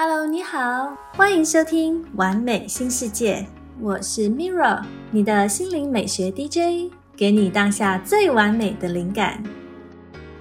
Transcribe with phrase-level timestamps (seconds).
[0.00, 3.38] Hello，你好，欢迎收听《完美新世界》，
[3.80, 9.42] 我是 Mirra，你的心灵美学 DJ，给你当下最完美的灵感。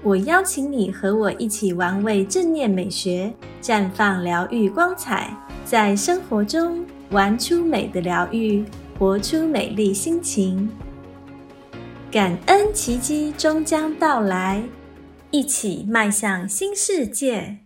[0.04, 5.36] 我邀请你和我一起玩味正念美学，绽放疗愈光彩，
[5.66, 8.64] 在生活中玩出美的疗愈，
[9.00, 10.70] 活出美丽心情。
[12.12, 14.62] 感恩奇迹终将到来，
[15.32, 17.58] 一起迈向新世界。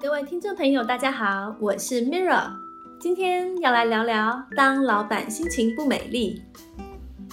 [0.00, 2.52] 各位听众朋友，大家好，我是 Mirra，
[3.00, 6.40] 今天要来聊聊当老板心情不美丽。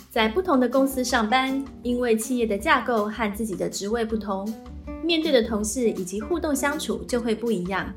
[0.09, 4.51] 在不同的公司上班，因为企业的架构和自己的职位不同，
[5.03, 7.87] 面对的同事以及互动相处就会不一样。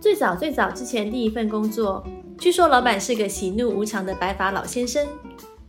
[0.00, 2.06] 最早最早之前第一份工作，
[2.38, 5.04] 据说老板是个喜怒无常的白发老先生，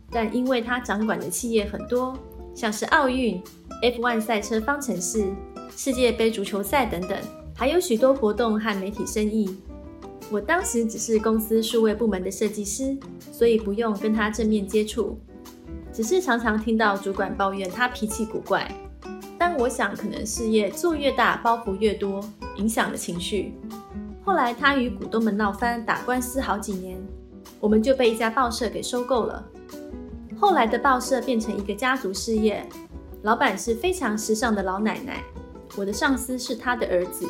[0.08, 2.16] 但因为他掌管的企业很多，
[2.54, 3.42] 像是奥运、
[3.82, 5.26] F1 赛车方程式、
[5.76, 7.18] 世界杯足球赛等等。
[7.56, 9.56] 还有许多活动和媒体生意。
[10.30, 12.96] 我当时只是公司数位部门的设计师，
[13.30, 15.18] 所以不用跟他正面接触，
[15.92, 18.70] 只是常常听到主管抱怨他脾气古怪。
[19.38, 22.24] 但我想，可能事业做越大，包袱越多，
[22.56, 23.54] 影响了情绪。
[24.24, 26.98] 后来他与股东们闹翻，打官司好几年，
[27.60, 29.44] 我们就被一家报社给收购了。
[30.36, 32.66] 后来的报社变成一个家族事业，
[33.22, 35.22] 老板是非常时尚的老奶奶。
[35.76, 37.26] 我的上司是他的儿子，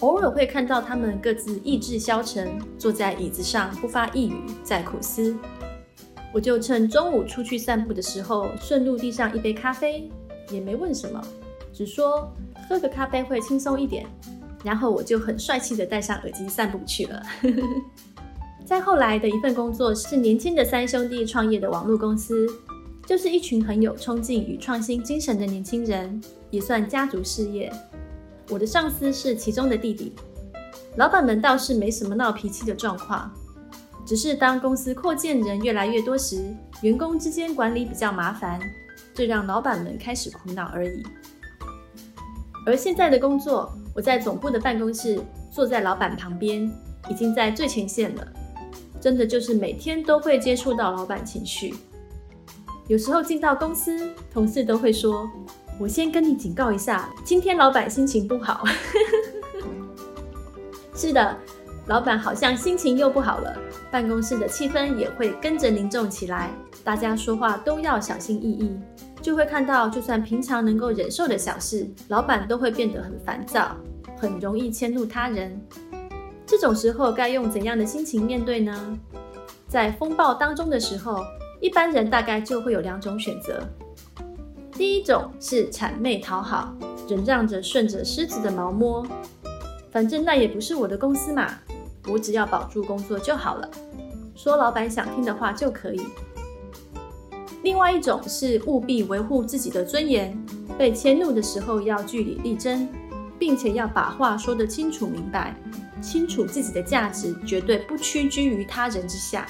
[0.00, 5.36] 偶尔会看到他们各自意志消沉，坐在椅子上不发一语，在苦思。
[6.32, 10.10] 我就趁中午出去散步的时候，顺路递上一杯咖啡，
[10.50, 11.22] 也没问什么，
[11.72, 12.32] 只说
[12.68, 14.06] 喝个咖啡会轻松一点。
[14.64, 17.22] 然后我就很帅气的戴上耳机散步去了。
[18.64, 22.48] 再后来的一份工作是年轻的三兄弟创业的网络公司。
[23.06, 27.72] 就是一群很有冲劲与创新精神的年轻人，也算家族事业。
[28.50, 30.12] 我的上司是其中的弟弟，
[30.96, 33.32] 老板们倒是没什么闹脾气的状况，
[34.04, 38.60] 只是当公司扩建人越来越多时，员工之间管理比较麻烦，
[39.14, 41.02] 这让老板们开始苦恼而已。
[42.66, 45.20] 而现在的工作，我在总部的办公室，
[45.52, 46.68] 坐在老板旁边，
[47.08, 48.26] 已经在最前线了，
[49.00, 51.72] 真的就是每天都会接触到老板情绪。
[52.88, 55.28] 有时候进到公司，同事都会说
[55.80, 58.64] ：“我先跟你警告一下，今天老板心情不好。
[60.94, 61.36] ”是的，
[61.86, 63.58] 老板好像心情又不好了，
[63.90, 66.52] 办公室的气氛也会跟着凝重起来，
[66.84, 68.78] 大家说话都要小心翼翼，
[69.20, 73.76] 就会看到，就算平常能够忍受的小事，老板都会变得很烦躁，
[74.16, 75.60] 很容易迁怒他人。
[76.46, 78.96] 这种时候该用怎样的心情面对呢？
[79.66, 81.24] 在风暴当中的时候。
[81.60, 83.66] 一般人大概就会有两种选择，
[84.72, 86.74] 第一种是谄媚讨好，
[87.08, 89.06] 忍让着顺着狮子的毛摸，
[89.90, 91.54] 反正那也不是我的公司嘛，
[92.08, 93.70] 我只要保住工作就好了，
[94.34, 96.00] 说老板想听的话就可以。
[97.62, 100.38] 另外一种是务必维护自己的尊严，
[100.78, 102.86] 被迁怒的时候要据理力争，
[103.38, 105.56] 并且要把话说得清楚明白，
[106.00, 109.48] 清楚自己的价值，绝对不屈居于他人之下。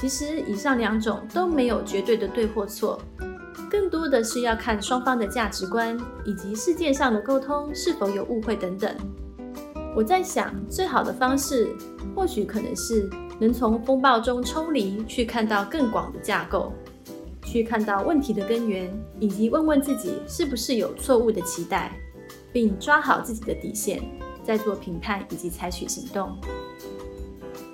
[0.00, 3.00] 其实以上两种都没有绝对的对或错，
[3.68, 8.94] 更多的是要看双方的价值观以及事件上的沟通是否有误会等等。
[9.96, 11.74] 我在想，最好的方式
[12.14, 13.10] 或许可能是
[13.40, 16.72] 能从风暴中抽离，去看到更广的架构，
[17.44, 18.88] 去看到问题的根源，
[19.18, 21.90] 以及问问自己是不是有错误的期待，
[22.52, 24.00] 并抓好自己的底线，
[24.44, 26.38] 再做评判以及采取行动。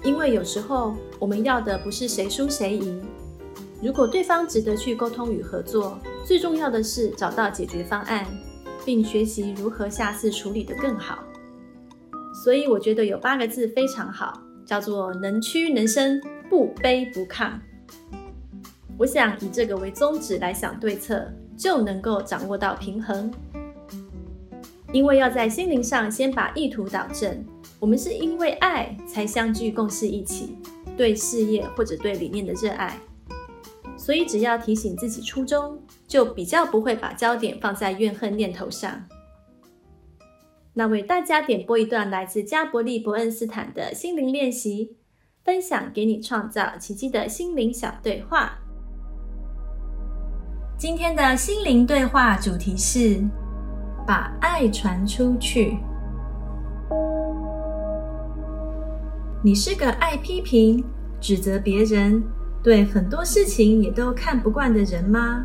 [0.04, 3.02] 因为有时候我们要的不是谁输谁赢，
[3.82, 8.26] 如果对方值得去沟通与合作，最重要的是找到解决方案，
[8.84, 11.24] 并学习如何下次处理得更好。
[12.44, 16.20] 所以我觉得有八个字非常好，叫做能屈能伸，
[16.50, 17.52] 不卑不亢。
[18.98, 21.26] 我想以这个为宗旨来想对策，
[21.56, 23.32] 就能够掌握到平衡。
[24.92, 27.42] 因为要在心灵上先把意图导正。
[27.84, 30.56] 我们是因为爱才相聚共事一起，
[30.96, 32.98] 对事业或者对理念的热爱，
[33.94, 35.78] 所以只要提醒自己初衷，
[36.08, 39.04] 就比较不会把焦点放在怨恨念头上。
[40.72, 44.96] 那为大家点播一段来自加伯利·伯恩斯坦的心灵练习，
[45.44, 48.60] 分享给你创造奇迹的心灵小对话。
[50.78, 53.22] 今天的心灵对话主题是
[54.06, 55.76] 把爱传出去。
[59.46, 60.82] 你是个爱批评、
[61.20, 62.24] 指责别人，
[62.62, 65.44] 对很多事情也都看不惯的人吗？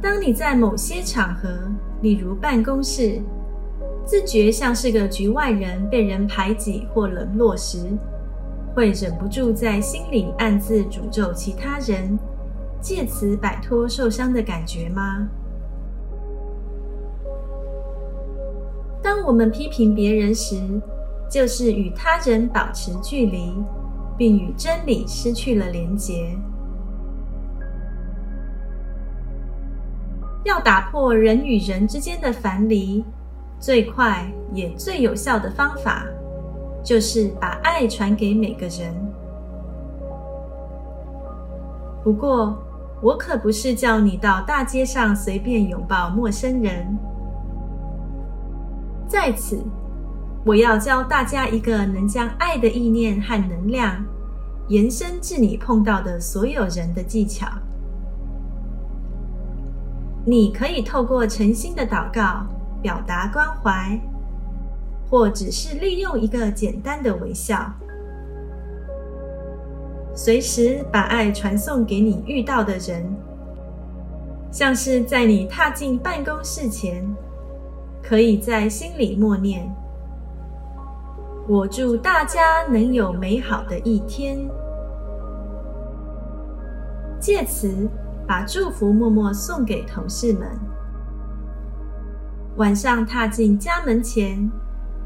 [0.00, 1.48] 当你在某些场合
[2.00, 3.20] 例如办公室，
[4.06, 7.90] 自觉像是个局外人，被人排挤或冷落时，
[8.72, 12.16] 会忍不住在心里暗自诅咒其他人，
[12.80, 15.26] 借此摆脱受伤的感觉吗？
[19.02, 20.54] 当我们批评别人时，
[21.28, 23.54] 就是与他人保持距离，
[24.16, 26.36] 并与真理失去了连结。
[30.44, 33.04] 要打破人与人之间的樊篱，
[33.58, 36.06] 最快也最有效的方法，
[36.82, 38.94] 就是把爱传给每个人。
[42.02, 42.56] 不过，
[43.02, 46.98] 我可不是叫你到大街上随便拥抱陌生人。
[49.06, 49.62] 在此，
[50.48, 54.02] 我要教大家一个能将爱的意念和能量
[54.68, 57.46] 延伸至你碰到的所有人的技巧。
[60.24, 62.46] 你可以透过诚心的祷告
[62.80, 64.00] 表达关怀，
[65.10, 67.70] 或只是利用一个简单的微笑，
[70.14, 73.04] 随时把爱传送给你遇到的人。
[74.50, 77.06] 像是在你踏进办公室前，
[78.02, 79.70] 可以在心里默念
[81.48, 84.38] ：“我祝大家能有美好的一天。”
[87.18, 87.88] 借此。
[88.28, 90.46] 把祝福默默送给同事们。
[92.56, 94.52] 晚上踏进家门前，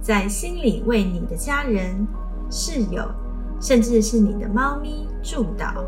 [0.00, 2.04] 在心里为你的家人、
[2.50, 3.08] 室友，
[3.60, 5.84] 甚至是你的猫咪祝祷。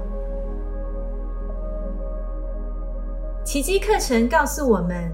[3.44, 5.10] 奇迹课程告诉我们，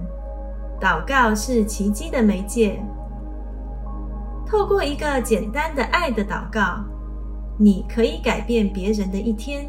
[0.78, 2.84] 祷告是奇迹的媒介。
[4.50, 6.85] 透过一个简单的爱的祷告，
[7.56, 9.64] 你可以改变别人的一天。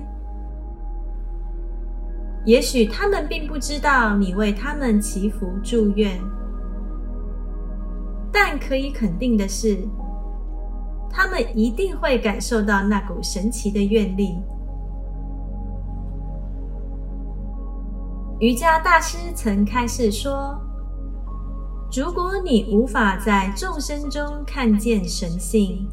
[2.46, 6.20] 也许他们并不知道你为他们祈福祝愿，
[8.32, 9.78] 但可以肯定的是，
[11.12, 14.40] 他们一定会感受到那股神奇的愿力。
[18.40, 20.60] 瑜伽大师曾开示说
[21.94, 25.88] ：“如果你无法在众生中看见神性，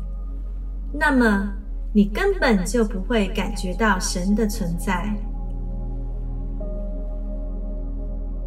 [0.92, 1.52] 那么
[1.92, 5.12] 你根本就不会感觉到神的存在。”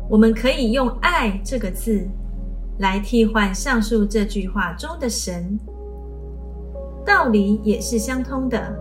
[0.09, 2.07] 我们可以用“爱”这个字
[2.79, 5.59] 来替换上述这句话中的“神”，
[7.05, 8.73] 道理也是相通的。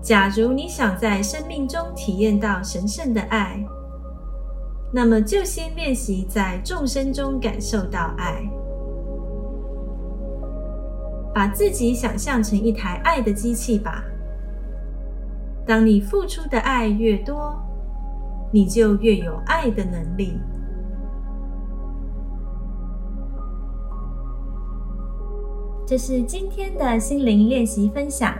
[0.00, 3.62] 假如你想在生命中体验到神圣的爱，
[4.90, 8.42] 那么就先练习在众生中感受到爱，
[11.34, 14.02] 把自己想象成一台爱的机器吧。
[15.66, 17.54] 当你付出的爱越多，
[18.50, 20.40] 你就越有爱的能力。
[25.86, 28.34] 这是今天的心灵练习分享，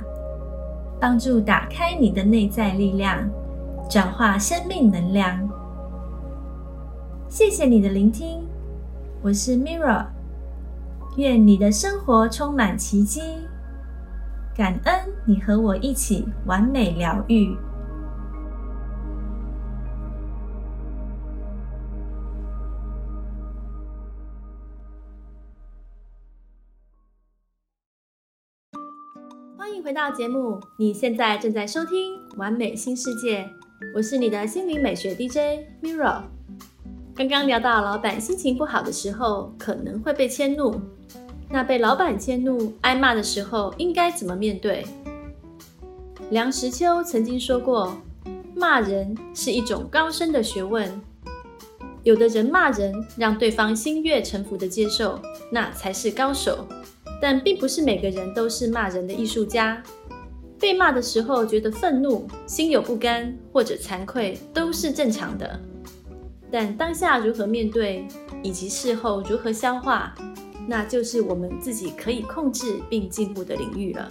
[1.00, 3.26] 帮助打开你的内在力量，
[3.88, 5.47] 转化生命能量。
[7.30, 8.42] 谢谢你的聆听，
[9.20, 10.06] 我是 Mirra，
[11.19, 13.20] 愿你的生活充满奇迹，
[14.56, 14.94] 感恩
[15.26, 17.54] 你和我一起完美疗愈。
[29.58, 33.43] 欢迎回到节目，你现在正在收听《完美新世界》，
[33.94, 36.37] 我是你的心灵美学 DJ Mirra。
[37.19, 40.81] 刚刚聊到老板心情不好的时候可能会被迁怒，
[41.51, 44.87] 那被老板迁怒、挨骂的时候应该怎么面对？
[46.31, 48.01] 梁实秋曾经说过，
[48.55, 50.89] 骂人是一种高深的学问。
[52.05, 55.20] 有的人骂人，让对方心悦诚服的接受，
[55.51, 56.69] 那才是高手。
[57.20, 59.82] 但并不是每个人都是骂人的艺术家。
[60.56, 65.58] 被骂的时候觉得愤怒、心有不甘或者惭愧都是正常的。
[66.50, 68.06] 但当下如何面对，
[68.43, 70.14] 以及事后如何消化，
[70.67, 74.08] 那就是我们自己可以控制并进步的领域了。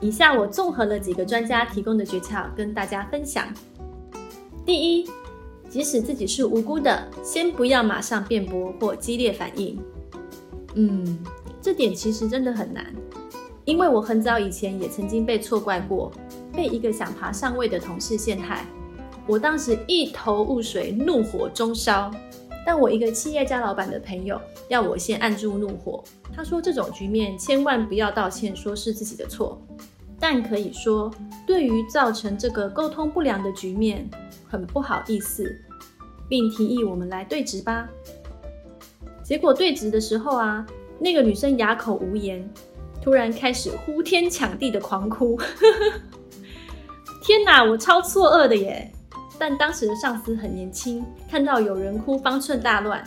[0.00, 3.46] 以下我综合了几个专家提供的诀窍跟大家分享。
[4.64, 5.08] 第一，
[5.68, 9.78] 即使自己是无辜的，先不要马上辩驳或激烈反应。
[10.74, 11.18] 嗯。
[11.62, 12.94] 这点其实真的很难，
[13.64, 16.12] 因为我很早以前也曾经被错怪过，
[16.52, 18.66] 被一个想爬上位的同事陷害。
[19.26, 22.10] 我当时一头雾水，怒火中烧。
[22.66, 26.02] 但我一个企业家老板的朋友要我先按住怒火，
[26.34, 29.60] 他说这种局面千万不要道歉，说是自己的错。
[30.18, 31.10] 但可以说，
[31.46, 34.08] 对于造成这个沟通不良的局面，
[34.48, 35.54] 很不好意思。
[36.26, 37.86] 并提议我们来对质吧。
[39.22, 40.64] 结果对质的时候啊，
[40.98, 42.48] 那个女生哑口无言，
[43.02, 45.38] 突然开始呼天抢地的狂哭。
[47.22, 48.90] 天哪，我超错愕的耶！
[49.38, 53.02] 但当时的上司很年轻，看到有人哭，方寸大乱，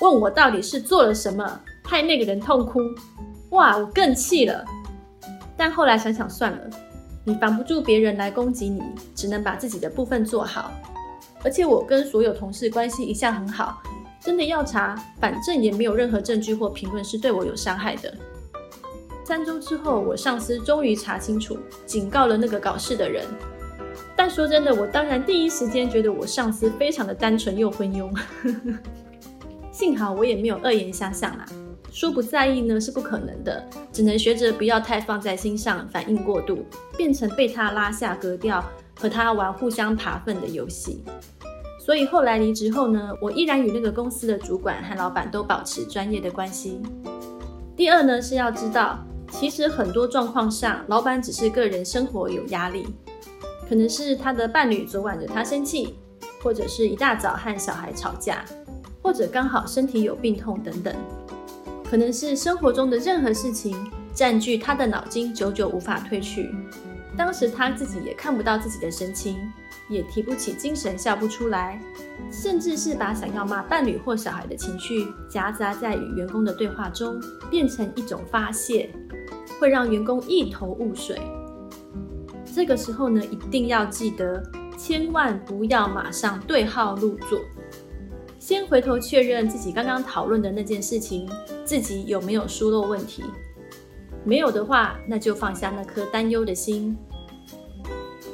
[0.00, 2.80] 问我到底是做了什么，害那个人痛哭。
[3.50, 4.64] 哇，我更气了。
[5.56, 6.70] 但后来想想算了，
[7.24, 8.82] 你防不住别人来攻击你，
[9.14, 10.70] 只能把自己的部分做好。
[11.42, 13.82] 而且我跟所有同事关系一向很好。
[14.22, 18.14] 真的要查，反正也没有任何证据或评论是对我有伤害的。
[19.24, 23.24] 三周之后，我上司终于查清楚，警告了那个搞事的人。
[24.22, 28.14] 但说真的，我当然第一时间觉得我上司非常的单纯又昏庸。
[29.72, 31.46] 幸好我也没有恶言相向啦，
[31.90, 36.66] 说不在意呢是不可能的，只能学着不要太放在心上，反应过度，
[36.98, 38.62] 变成被他拉下格调，
[39.00, 41.02] 和他玩互相爬粪的游戏。
[41.78, 46.78] 所以后来离职后呢，我依然与那个公司的主管和老板都保持专业的关系。
[47.74, 48.98] 第二呢，是要知道，
[49.30, 52.86] 其实很多状况上，老板只是个人生活有压力，
[53.70, 55.94] 可能是他的伴侣昨晚惹他生气，
[56.42, 58.44] 或者是一大早和小孩吵架，
[59.00, 60.92] 或者刚好身体有病痛等等，
[61.88, 66.52] 可能是生活中的任何事情占据他的脑筋，久久无法褪去。
[67.16, 69.38] 当时他自己也看不到自己的神情。
[69.88, 71.80] 也提不起精神，笑不出来，
[72.30, 78.88] 甚至是把想要骂伴侣或小孩的情绪夹杂在与员工的对话中，变成一种发泄，
[79.58, 81.20] 会让员工一头雾水。
[82.54, 84.42] 这个时候呢，一定要记得，
[84.76, 87.40] 千万不要马上对号入座，
[88.38, 91.28] 先回头确认自己刚刚讨论的那件事情，
[91.64, 93.24] 自己有没有疏漏问题。
[94.24, 96.96] 没有的话，那就放下那颗担忧的心。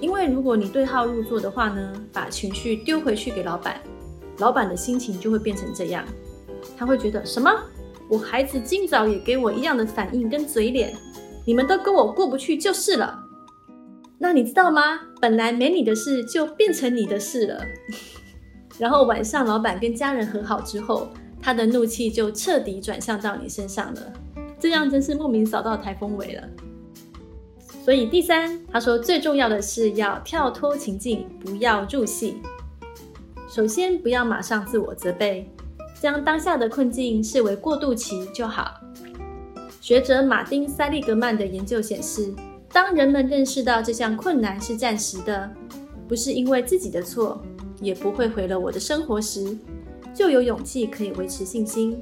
[0.01, 3.81] 因为如果你对号入座的话呢，把情绪丢回去给老板，
[4.39, 6.05] 老板的心情就会变成这样，
[6.77, 7.51] 他会觉得什么？
[8.09, 10.95] 我孩子今早也给我一样的反应跟嘴脸，
[11.45, 13.26] 你们都跟我过不去就是了。
[14.19, 15.01] 那你知道吗？
[15.21, 17.61] 本来没你的事就变成你的事了。
[18.79, 21.09] 然后晚上老板跟家人和好之后，
[21.41, 24.13] 他的怒气就彻底转向到你身上了，
[24.59, 26.43] 这样真是莫名扫到台风尾了。
[27.85, 32.39] 所以第三，他说最重要的是要跳脱情境，不要入戏。
[33.49, 35.49] 首先，不要马上自我责备，
[36.01, 38.81] 将当下的困境视为过渡期就好。
[39.81, 42.35] 学者马丁·塞利格曼的研究显示，
[42.77, 45.51] 当人们认识到这项困难是暂时的，
[46.07, 47.43] 不是因为自己的错，
[47.81, 49.57] 也不会毁了我的生活时，
[50.13, 51.99] 就有勇气可以维持信心。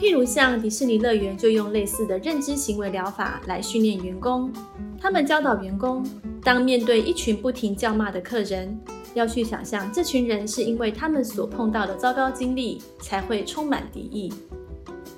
[0.00, 4.50] 譬如像迪士尼乐园就用类似的认知行为疗法来训练员工，
[4.98, 6.02] 他们教导员工，
[6.42, 8.80] 当面对一群不停叫骂的客人，
[9.12, 14.32] 要去想象这群人是因为他们所碰到的糟糕经历才会充满敌意。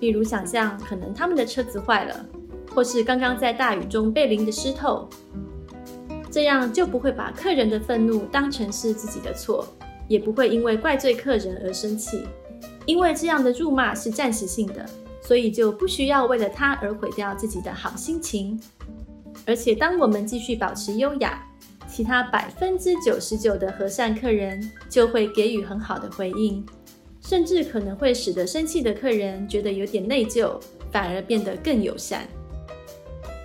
[0.01, 2.27] 比如想象可能他们的车子坏了，
[2.75, 5.09] 或是刚刚在大雨中被淋得湿透，
[6.31, 9.67] 这样就不会把客人的愤怒当成是自己的错，
[10.09, 12.23] 也不会因为怪罪客人而生气。
[12.87, 14.85] 因为这样的辱骂是暂时性的，
[15.21, 18.61] 所以就不需要为了他而毁掉自己的好心情。
[19.47, 21.47] 而且，当我们继续保持优雅，
[21.89, 26.65] 其他百分之九十九的和善客人就会给予很好的回应，
[27.21, 30.59] 甚至可能会使得生气的客人觉得有点内疚，
[30.91, 32.27] 反而变得更友善。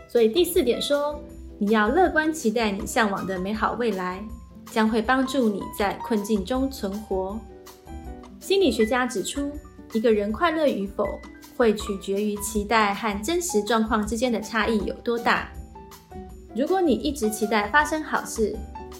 [0.08, 1.22] 所以第四点说，
[1.60, 4.24] 你要乐观期待你向往的美好未来，
[4.72, 7.40] 将会帮助你在困境中存活。
[8.40, 9.52] 心理学家指出，
[9.94, 11.20] 一个人快乐与否
[11.58, 15.50] 会取决于期待和真实状况之间的差异有多大。
[16.56, 18.56] 如果你一直期待发生好事，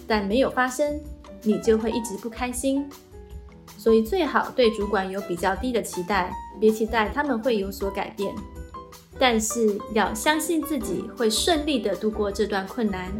[0.06, 1.00] 但没有发生，
[1.42, 2.88] 你就会一直不开心。
[3.76, 8.34] 所以最好对主管有比较低的期待，别期待他们会有所改变。
[9.18, 13.10] 但是要相信自己会顺利的度过这段困难。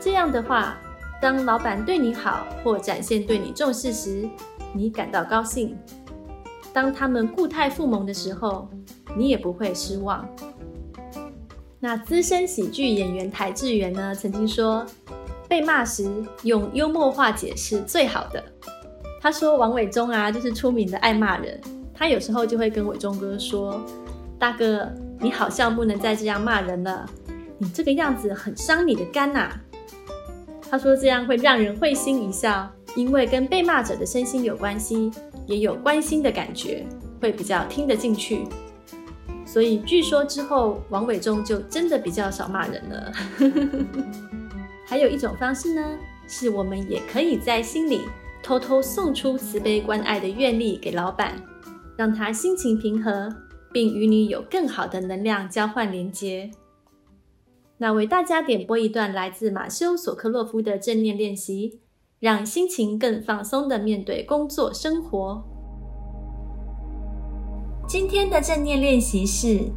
[0.00, 0.78] 这样的话，
[1.20, 4.28] 当老板对你好或展现对你重视时，
[4.72, 5.76] 你感到高兴，
[6.72, 8.68] 当他们固态复萌的时候，
[9.16, 10.28] 你也不会失望。
[11.80, 14.84] 那资深喜剧演员台志远呢，曾经说，
[15.48, 16.10] 被骂时
[16.42, 18.42] 用幽默化解是最好的。
[19.20, 21.60] 他说王伟忠啊，就是出名的爱骂人，
[21.92, 23.80] 他有时候就会跟伟忠哥说
[24.38, 24.90] ：“大哥，
[25.20, 27.08] 你好像不能再这样骂人了，
[27.58, 29.50] 你这个样子很伤你的肝呐。”
[30.70, 32.70] 他说这样会让人会心一笑。
[32.96, 35.12] 因为跟被骂者的身心有关系，
[35.46, 36.84] 也有关心的感觉，
[37.20, 38.44] 会比较听得进去。
[39.46, 43.12] 所以据说之后，王伟忠就真的比较少骂人了。
[44.86, 45.86] 还有一种方式呢，
[46.26, 48.00] 是我们也可以在心里
[48.42, 51.34] 偷偷送出慈悲关爱的愿力给老板，
[51.94, 53.32] 让他心情平和，
[53.78, 56.50] 并与你有更好的能量交换连接。
[57.76, 61.78] 那为大家点播一段来自马修·索克洛夫的正念练习，
[62.18, 65.44] 让心情更放松的面对工作生活。
[67.86, 69.70] 今天的正念练习是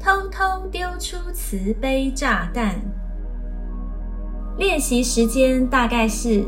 [0.00, 2.80] 偷偷丢出慈悲炸弹。
[4.56, 6.46] 练习时间大概是。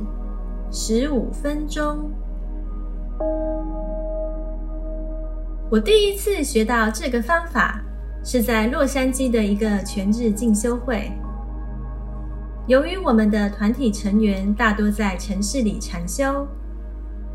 [0.72, 2.10] 十五分钟。
[5.70, 7.80] 我第一次学到这个方法，
[8.24, 11.12] 是在洛杉矶的一个全日进修会。
[12.66, 16.44] 由于我们的团体成员大多在城市里禅修，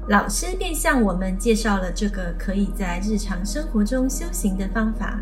[0.09, 5.17] 老师便向我们介绍了这个可以在日常生活中修行的方法。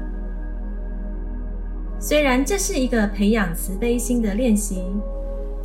[2.00, 4.84] 虽然这是一个培养慈悲心的练习。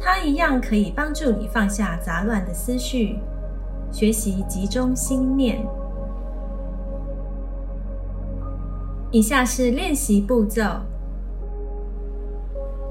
[0.00, 3.18] 它一样可以帮助你放下杂乱的思绪，
[3.90, 5.58] 学习集中心念。
[9.10, 10.62] 以下是练习步骤：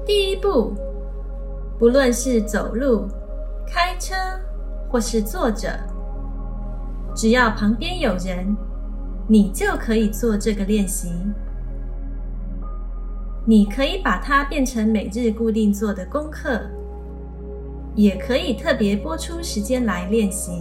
[0.04, 0.72] 第一步，
[1.78, 3.06] 不论是走路、
[3.66, 4.14] 开车
[4.90, 5.78] 或是坐着，
[7.14, 8.56] 只要旁边有人，
[9.26, 11.08] 你就可以做这个练习。
[13.44, 16.60] 你可以把它变成每日固定做的功课。
[17.94, 20.52] 也可以特别拨出时间来练习。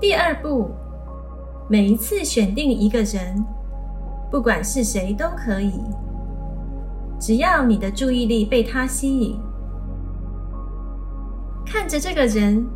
[0.00, 0.70] 第二步，
[1.68, 3.44] 每一次选定一个人，
[4.30, 5.72] 不管是谁都可以，
[7.18, 9.40] 只要你的注意力被他吸引，
[11.64, 12.66] 看着这个人，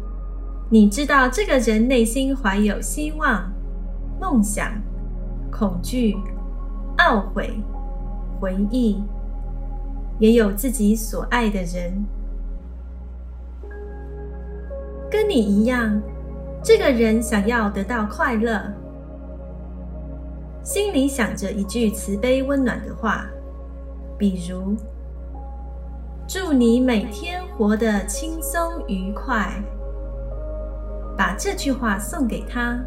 [0.69, 3.53] 你知道这个人内心怀有希望、
[4.21, 4.73] 梦想、
[5.51, 6.17] 恐惧、
[6.99, 7.63] 懊悔、
[8.41, 9.03] 回忆。
[10.19, 12.05] 也有自己所爱的人，
[15.11, 15.99] 跟你一样，
[16.63, 18.61] 这个人想要得到快乐，
[20.63, 23.27] 心里想着一句慈悲温暖的话，
[24.19, 24.77] 比如
[26.29, 29.51] “祝你每天活得轻松愉快”，
[31.17, 32.79] 把这句话送给他。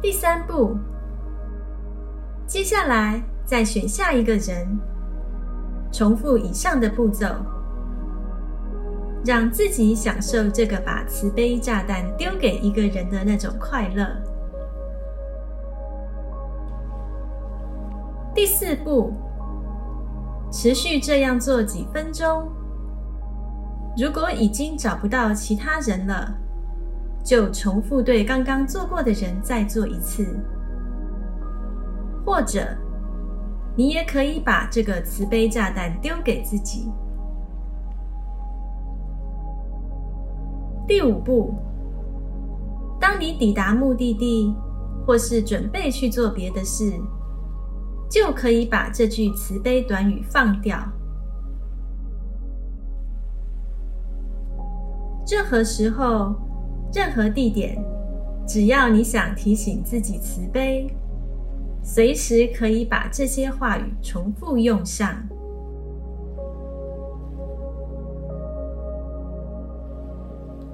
[0.00, 0.76] 第三步，
[2.46, 3.22] 接下来。
[3.46, 4.66] 再选下一个人，
[5.92, 7.26] 重复以上的步骤，
[9.24, 14.06] 让自己享受这个把慈悲炸弹丢给一个人的那种快乐。
[18.34, 19.12] 第四步，
[20.52, 22.50] 持续这样做几分钟。
[23.96, 26.34] 如果已经找不到其他人了，
[27.24, 30.26] 就重复对刚刚做过的人再做一次，
[32.24, 32.66] 或者。
[33.76, 36.92] 你也可以把这个慈悲炸弹丢给自己。
[40.86, 41.54] 第五步，
[43.00, 44.54] 当你抵达目的地，
[45.06, 46.92] 或是准备去做别的事，
[48.10, 50.78] 就可以把这句慈悲短语放掉。
[55.26, 56.34] 任何时候、
[56.92, 57.82] 任何地点，
[58.46, 60.94] 只要你想提醒自己慈悲。
[61.82, 65.16] 随时可以把这些话语重复用上。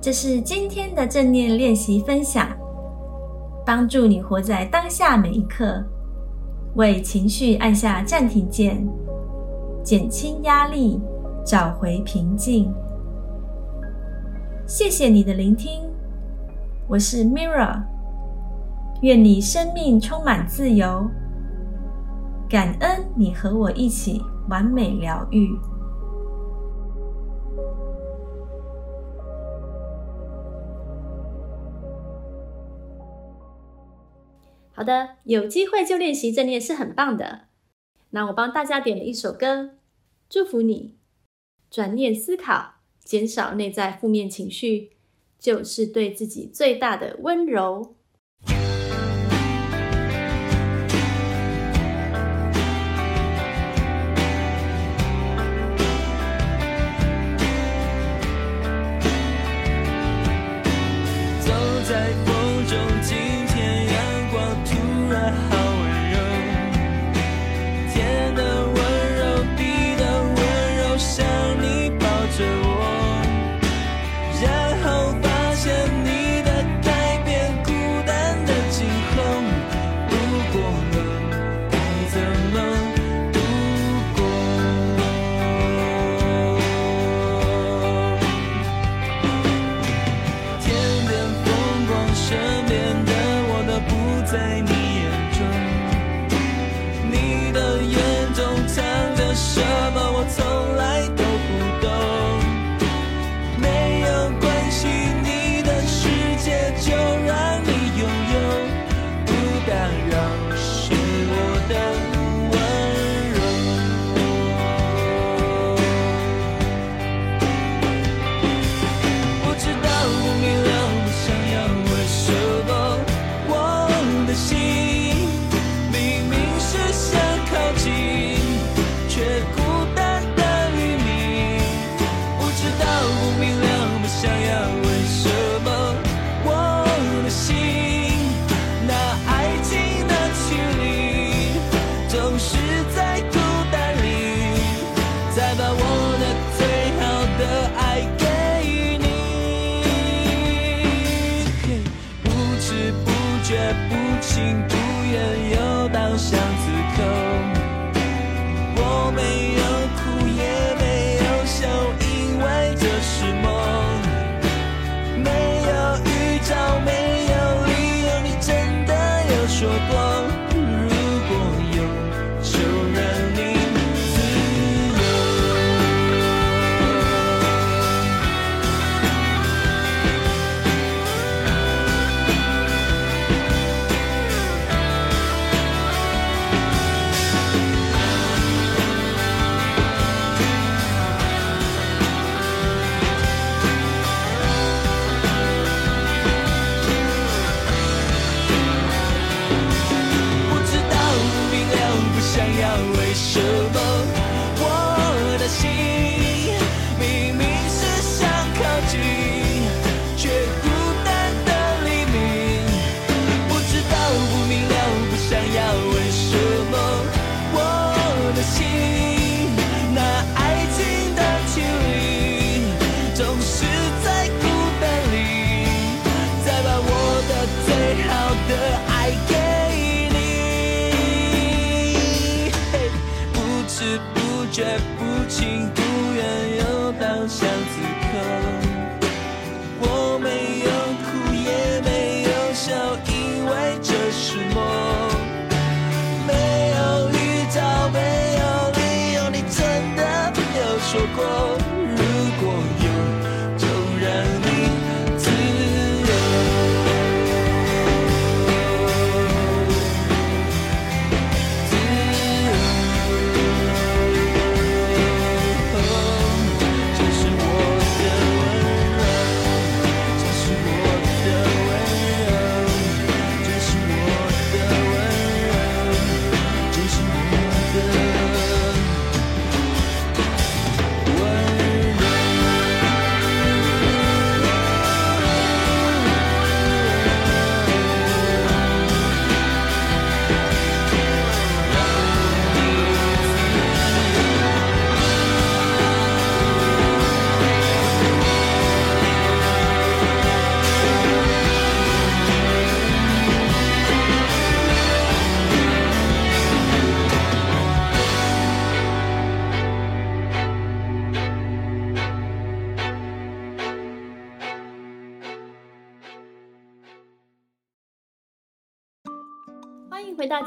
[0.03, 2.49] 这是今天的正念练习分享，
[3.67, 5.85] 帮助你活在当下每一刻，
[6.75, 8.83] 为情绪按下暂停键，
[9.85, 10.99] 减轻压力，
[11.45, 12.73] 找回平静。
[14.67, 15.83] 谢谢你的聆听，
[16.89, 17.83] 我是 Mirra，。
[19.03, 21.07] 愿你生命充满自由，
[22.49, 25.51] 感恩你和我一起完美疗愈。
[34.81, 37.49] 好的，有机会就练习正念是很棒的。
[38.13, 39.75] 那我帮大家点了一首歌，
[40.27, 40.97] 祝福你
[41.71, 44.93] 转念思考，减少内在负面情绪，
[45.39, 47.95] 就是对自己最大的温柔。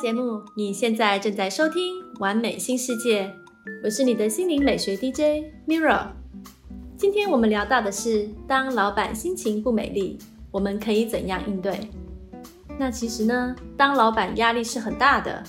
[0.03, 3.23] 节目，你现在正在收听《完美新世界》，
[3.85, 6.07] 我是你的心灵美学 DJ Mirror。
[6.97, 10.17] 今天我们聊到的是，当老板心情不美丽，
[10.51, 11.89] 我们可以怎样应对？
[12.77, 15.41] 那其实呢，当老板压力是很大的，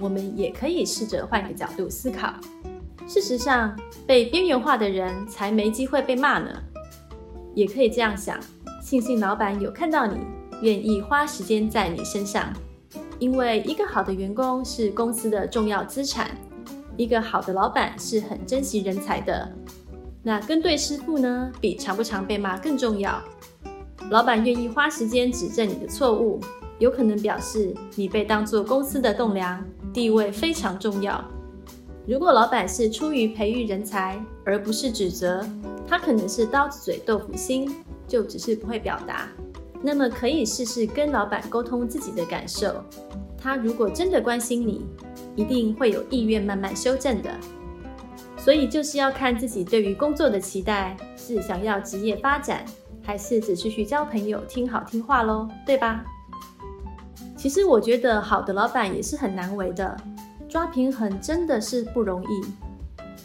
[0.00, 2.32] 我们也可以试着换个角度思考。
[3.06, 6.50] 事实上，被边缘化的人才没机会被骂呢。
[7.54, 8.40] 也可以这样想，
[8.82, 10.16] 庆幸老板有看到你，
[10.62, 12.50] 愿意花时间在你身上。
[13.20, 16.30] 因为一个好的员工是公司的重要资产，
[16.96, 19.48] 一个好的老板是很珍惜人才的。
[20.22, 23.22] 那跟对师傅呢，比常不常被骂更重要。
[24.10, 26.40] 老板愿意花时间指正你的错误，
[26.78, 31.22] 有可能表示你被当作公司的栋梁，地位非常重要。
[32.08, 35.46] 如果老板是出于培育人才，而不是指责，
[35.86, 37.70] 他可能是刀子嘴豆腐心，
[38.08, 39.28] 就只是不会表达。
[39.82, 42.84] 那么可以试试跟老板沟通自己的感受，
[43.38, 44.86] 他如果真的关心你，
[45.34, 47.30] 一定会有意愿慢慢修正的。
[48.36, 52.64] 所以就是要看自己对于工作的期待，是想要职业发展，
[53.02, 56.04] 还是只是去交朋友、听好听话喽，对吧？
[57.36, 59.96] 其实我觉得好的老板也是很难为的，
[60.48, 62.44] 抓平衡真的是不容易，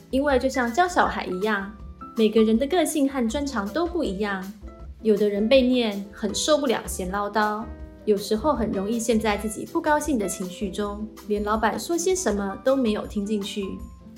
[0.10, 1.70] 因为就像教小孩一样，
[2.16, 4.42] 每个人的个性和专长都不一样。
[5.02, 7.64] 有的人被念很受不了，嫌唠叨；
[8.06, 13.64] 有时候很容易陷在自己不高兴的情绪中，连老板说些什么都没有听进去。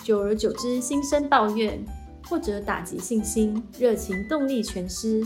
[0.04, 1.84] 久而久之，心生抱怨，
[2.30, 5.22] 或者打击信心，热情动力全失。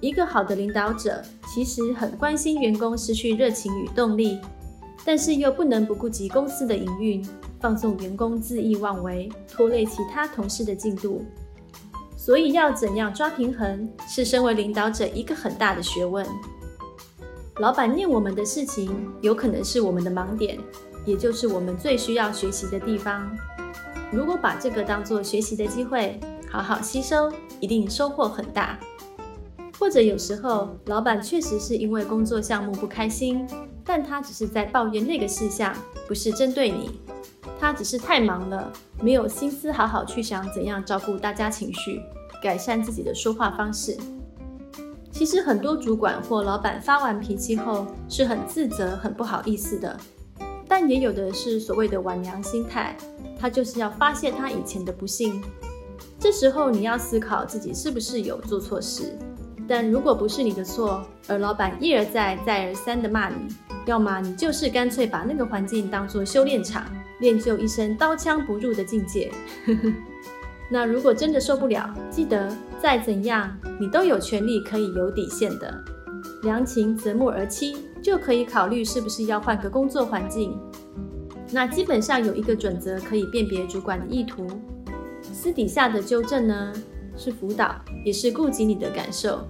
[0.00, 4.38] 一个好的领导者其实很关心员工失去热情与动力，
[5.04, 7.24] 但是又不能不顾及公司的营运，
[7.58, 11.24] 放纵员工恣意妄为，拖累其他同事的进度。
[12.24, 16.24] 所以要怎样抓平衡，是身为领导者一个很大的学问。
[17.56, 20.56] 老板念我们的事情，有可能是我们的盲点，
[21.04, 23.28] 也就是我们最需要学习的地方。
[24.12, 28.78] 如果把这个当做学习的机会，好好吸收，一定收获很大。
[29.76, 33.44] 或者有时候，老板确实是因为工作项目不开心，
[33.84, 35.74] 但他只是在抱怨那个事项，
[36.06, 37.00] 不是针对你。
[37.58, 42.00] 他只是太忙了，没有心思好好去想怎样照顾大家情绪，
[42.42, 43.96] 改善自己的说话方式。
[45.10, 49.96] 其实很多主管或老板发完脾气后是很自责、很不好意思的，
[50.66, 52.96] 但也有的是所谓的晚娘心态，
[53.38, 55.40] 他就是要发泄他以前的不幸。
[56.18, 59.16] 这时候你要思考自己是不是有做错事。
[59.68, 63.36] 但如果不是你的错，而老板一而再、再而三的骂你，
[63.86, 66.84] 要么你就是干脆把那个环境当作修炼场，
[67.20, 69.30] 练就一身刀枪不入的境界。
[70.70, 75.82] 那如果真的受不了，记得再怎样，你都有权利可以有底线的。
[76.42, 80.58] 良禽择木而栖，就可以考虑是不是要换个工作环境。
[81.50, 84.46] 那基本上有一个准则可以辨别主管的意图。
[85.32, 86.72] 私底下的纠正呢？
[87.14, 87.74] 是辅导，
[88.06, 89.46] 也是顾及你的感受。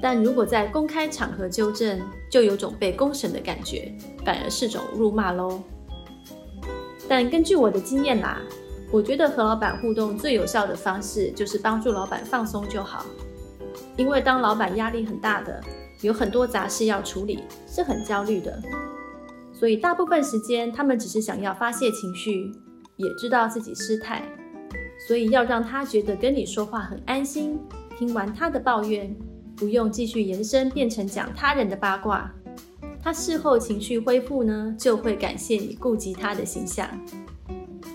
[0.00, 3.92] 但如果在公开场合纠正，就有种被公审的感觉，
[4.24, 5.60] 反而是种辱骂喽。
[7.08, 8.40] 但根据我的经验啦，
[8.90, 13.04] 我觉得和老板互动最有效的方式，就是帮助老板放松就好。
[13.96, 15.60] 因为当老板压力很大的，
[16.02, 18.56] 有很多杂事要处理，是很焦虑的。
[19.52, 22.52] 所以大部分时间，他们只是想要发泄情绪，
[22.96, 24.22] 也知道自己失态。
[25.06, 27.58] 所以要让他觉得跟你说话很安心，
[27.98, 29.16] 听完他的抱怨，
[29.58, 32.32] 不用继续延伸变成讲他人的八卦。
[33.02, 36.88] 他事后情绪恢复呢，就会感谢你顾及他的形象。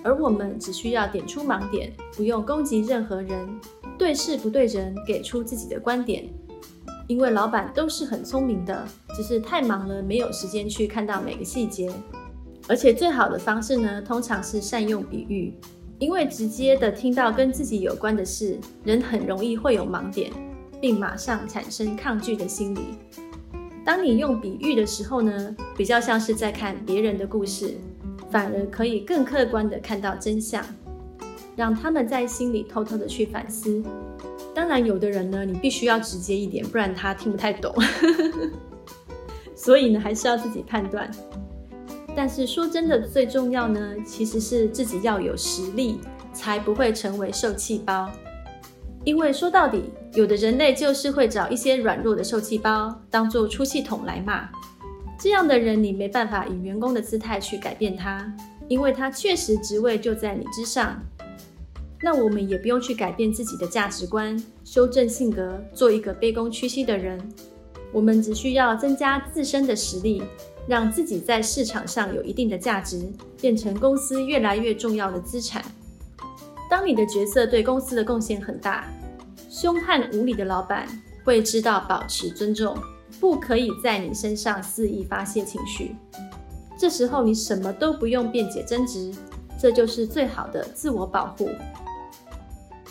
[0.03, 3.47] 而我们只需要点出盲点，不用攻击任何人，
[3.97, 6.25] 对事不对人，给出自己的观点。
[7.07, 11.91] 因为老板都是很聪明的，只是太忙了，没有时间去看到每个细节。
[12.67, 15.53] 而且最好的方式呢，通常是善用比喻。
[15.99, 20.31] 因为直接的听到跟自己有关的事，人很容易会有盲点，
[20.83, 22.81] 并马上产生抗拒的心理。
[23.85, 27.75] 当你用比喻的时候呢，比较像是在看别人的故事，
[28.29, 30.61] 反而可以更客观的看到真相，
[31.55, 33.81] 让他们在心里偷偷的去反思。
[34.53, 37.73] 当然，有的人呢，你必须要直接一点，不然他听不太懂。
[39.55, 41.09] 所以呢，还是要自己判断。
[42.13, 46.01] 但是说真的，最重要呢，其实是自己要有实力，
[46.33, 48.11] 才不会成为受气包。
[49.03, 54.49] 因为说到底，有的人类就是会找一些软弱的受气包当做出气筒来骂。
[55.19, 58.33] 这样的人，你没办法以员工的姿态去改变他，
[58.67, 61.01] 因为他确实职位就在你之上。
[62.01, 67.19] 那我们也不用去改变自己的价值观，修正性格，做一个卑躬屈膝的人。
[67.91, 70.23] 我们只需要增加自身的实力。
[70.65, 73.11] 让自己在市场上有一定的价值，
[73.41, 75.61] 变成公司越来越重要的资产。
[76.73, 78.87] 当你的角色对公司的贡献很大，
[79.47, 80.87] 凶悍无理的老板
[81.23, 82.75] 会知道保持尊重，
[83.19, 85.95] 不可以在你身上肆意发泄情绪。
[86.75, 89.13] 这时候你什么都不用辩解争执，
[89.61, 91.47] 这就是最好的自我保护。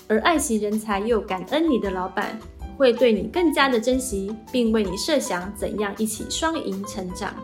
[0.06, 2.38] 而爱惜人才又感恩你的老板，
[2.76, 7.34] 会对你更加的珍惜，并为你设想怎样一起双赢成长。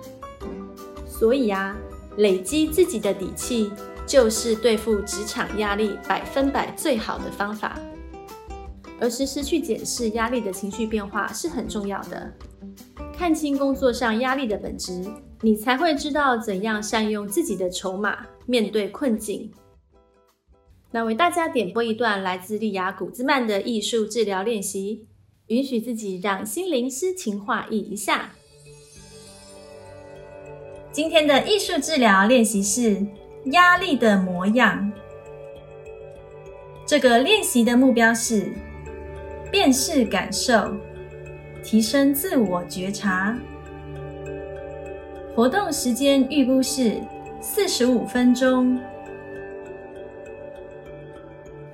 [1.05, 1.77] 所以啊，
[2.19, 3.73] 累积自己的底气，
[4.09, 7.79] 就是对付职场压力百分百最好的方法。
[8.99, 12.33] 而时时去检视压力的情绪变化是很重要的。
[13.17, 15.05] 看清工作上压力的本质，
[15.43, 19.53] 你才会知道怎样善用自己的筹码面对困境。
[20.91, 25.07] 那为大家点播一段来自利亚古兹曼的艺术治疗练习，
[25.49, 28.31] 允许自己让心灵诗情画意一下。
[30.91, 33.07] 今天的艺术治疗练习是
[33.53, 34.91] 压力的模样。
[36.87, 38.53] 这个练习的目标是
[39.51, 40.75] 辨识感受，
[41.63, 43.37] 提升自我觉察。
[45.35, 47.01] 活动时间预估是
[47.41, 48.79] 四十五分钟。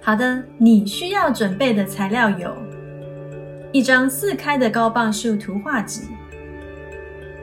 [0.01, 2.55] 好的，你需要准备的材料有：
[3.73, 6.03] 一张四开的高磅数图画纸、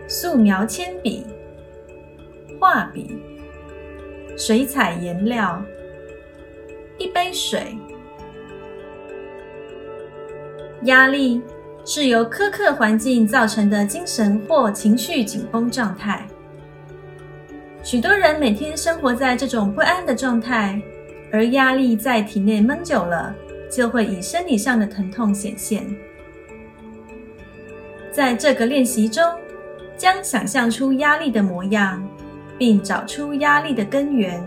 [0.07, 1.25] 素描铅笔。
[2.59, 3.17] 画笔、
[4.37, 5.63] 水彩颜料、
[6.97, 7.77] 一杯水。
[10.83, 11.41] 压力
[11.85, 16.27] 是由苛刻环境造成的精神或情绪紧绷状态。
[17.83, 20.81] 许多人每天生活在这种不安的状态，
[21.31, 23.35] 而压力在体内闷久了，
[23.71, 25.85] 就会以生理上的疼痛显现。
[28.11, 29.23] 在这个练习中，
[29.97, 32.07] 将想象出压力的模样。
[32.61, 34.39] 并找出压力的根源。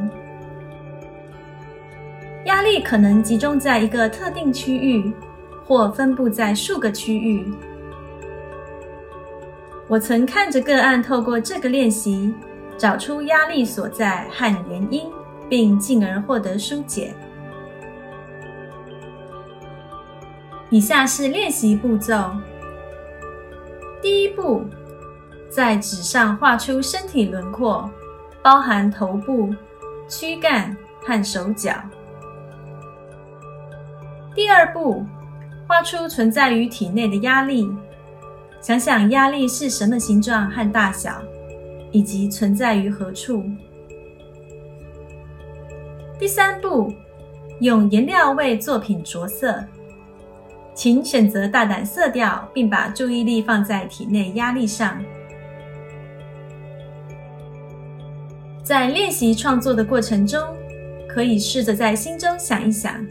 [2.44, 5.12] 压力可能集中在一个特定区域，
[5.66, 7.52] 或分布在数个区域。
[9.88, 12.32] 我曾看着个案透过这个练习，
[12.78, 15.10] 找出压力所在和原因，
[15.48, 17.12] 并进而获得疏解。
[20.70, 22.30] 以下是练习步骤：
[24.00, 24.62] 第一步，
[25.50, 27.90] 在纸上画出身体轮廓，
[28.44, 29.54] 包含头部、
[30.06, 31.72] 躯干和手脚。
[34.34, 35.02] 第二步，
[35.66, 37.66] 画出存在于体内的压力。
[38.60, 41.22] 想想压力是什么形状和大小，
[41.90, 43.42] 以及存在于何处。
[46.18, 46.92] 第三步，
[47.60, 49.64] 用颜料为作品着色，
[50.74, 55.02] 请选择大胆色调，并把注意力放在体内压力上。
[58.64, 60.40] 在练习创作的过程中，
[61.06, 63.06] 可以试着在心中想一想，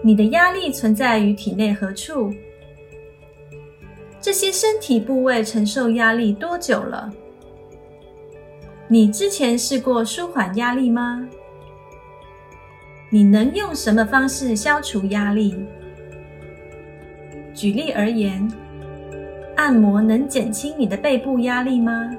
[0.00, 2.32] 你的压力存在于体内何处？
[4.20, 7.12] 这些身体部位承受压力多久了？
[8.86, 11.28] 你之前试过舒缓压力吗？
[13.10, 15.56] 你能用什么方式消除压力？
[17.52, 18.48] 举例而言，
[19.56, 22.16] 按摩能减轻你的背部压力吗？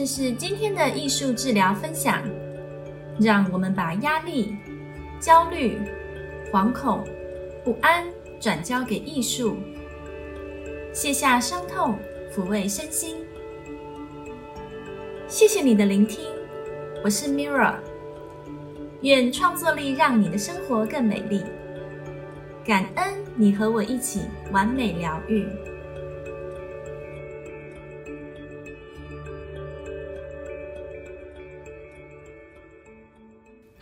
[0.00, 2.22] 这是今天的艺术治疗分享，
[3.18, 4.56] 让我们把压力、
[5.20, 5.78] 焦虑。
[6.50, 7.06] 惶恐、
[7.62, 8.06] 不安
[8.40, 9.58] 转交给艺术，
[10.90, 11.98] 卸下伤痛，
[12.34, 13.14] 抚慰身心。
[15.28, 16.24] 谢谢你的聆听，
[17.04, 17.74] 我是 Mirra。
[19.02, 21.42] 愿创作力让你的生活更美丽。
[22.64, 25.46] 感恩你和我一起完美疗愈。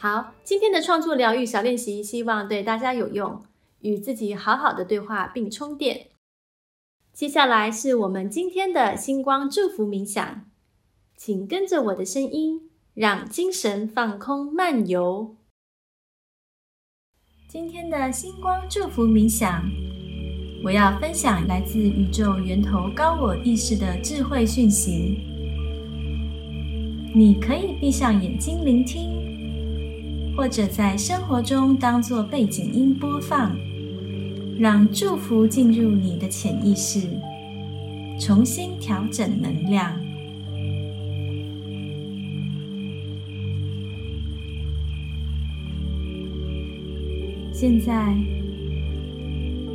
[0.00, 3.42] 好，今天的创作疗愈小练习，希望对大家有用，
[3.80, 6.06] 与自己好好的对话并充电。
[7.12, 10.44] 接下来是我们今天的星光祝福冥想，
[11.16, 15.34] 请跟着我的声音，让精神放空漫游。
[17.48, 19.68] 今天的星光祝福冥想，
[20.62, 25.18] 我要分享来自宇宙源头高我意识的智慧讯息。
[27.12, 29.27] 你可以闭上眼睛聆听。
[30.38, 33.56] 或者在生活中当做背景音播放，
[34.56, 37.08] 让祝福进入你的潜意识，
[38.20, 39.92] 重新调整能量。
[47.52, 48.16] 现在，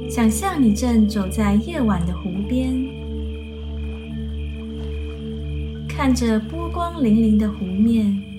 [0.09, 2.73] 想象你正走在夜晚的湖边，
[5.89, 8.32] 看着波光粼粼的湖面。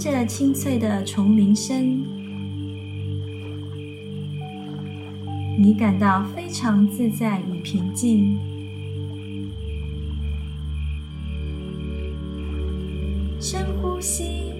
[0.00, 2.06] 着清脆的虫鸣声，
[5.58, 8.38] 你感到非常自在与平静。
[13.38, 14.54] 深呼吸，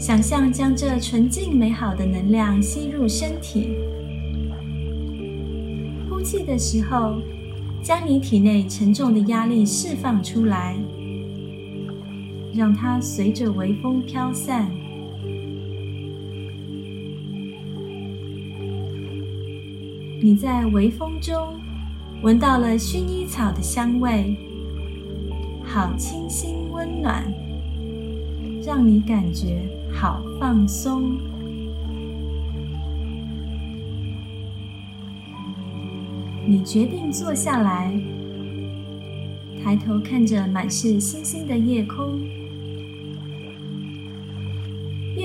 [0.00, 3.76] 想象将这纯净美好的能量吸入身体。
[6.10, 7.22] 呼气的时候，
[7.80, 10.76] 将你体内沉重的压力释放出来。
[12.58, 14.68] 让它随着微风飘散。
[20.20, 21.54] 你在微风中
[22.20, 24.36] 闻到了薰衣草的香味，
[25.62, 27.32] 好清新温暖，
[28.66, 31.16] 让你感觉好放松。
[36.44, 37.96] 你决定坐下来，
[39.62, 42.18] 抬头看着满是星星的夜空。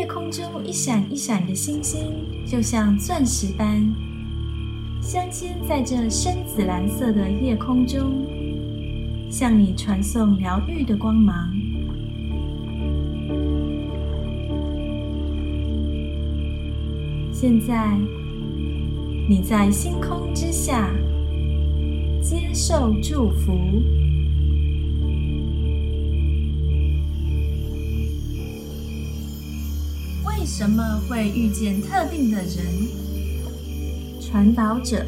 [0.04, 2.14] 夜空中一闪一闪的星星，
[2.45, 3.89] 就像钻石般
[5.01, 8.28] 镶嵌在这深紫蓝色的夜空中，
[9.30, 11.49] 向你传送疗愈的光芒。
[17.32, 17.97] 现在，
[19.30, 20.93] 你在星空之下
[22.22, 24.03] 接受祝福。
[30.44, 32.66] 为什么会遇见特定的人？
[34.20, 35.06] 传导者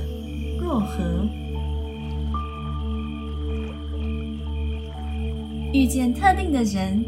[0.57, 1.27] 若何？
[5.73, 7.03] 遇见特定的人，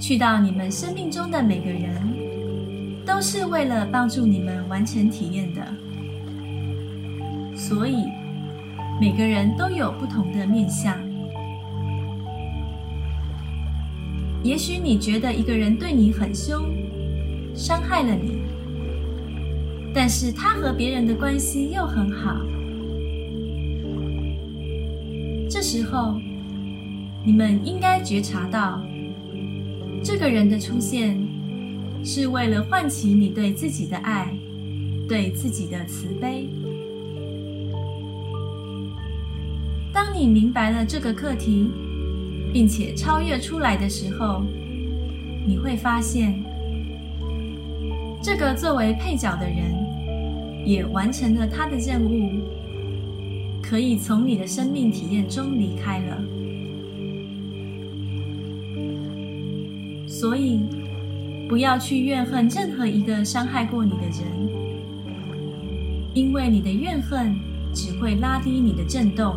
[0.00, 2.00] 去到你们生命中的每个人，
[3.04, 5.60] 都是为了帮助你们完成体验的。
[7.54, 8.06] 所以，
[8.98, 10.96] 每个人都有不同的面相。
[14.42, 16.79] 也许你觉得一个人对你很凶。
[17.60, 18.38] 伤害了你，
[19.94, 22.34] 但是他和别人的关系又很好。
[25.50, 26.18] 这时候，
[27.22, 28.82] 你们应该觉察到，
[30.02, 31.20] 这个人的出现
[32.02, 34.34] 是为了唤起你对自己的爱，
[35.06, 36.48] 对自己的慈悲。
[39.92, 41.68] 当你明白了这个课题，
[42.54, 44.42] 并且超越出来的时候，
[45.46, 46.42] 你会发现，
[48.22, 49.74] 这个作为配角的人
[50.66, 52.30] 也完成了他的任务，
[53.62, 56.22] 可以从你的生命体验中离开了。
[60.06, 60.60] 所以，
[61.48, 64.20] 不要去怨恨任何一个伤害过你的人，
[66.12, 67.34] 因为你的怨恨
[67.72, 69.36] 只会拉低你的振动，